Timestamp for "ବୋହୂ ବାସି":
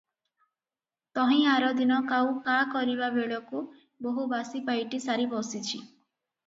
4.09-4.67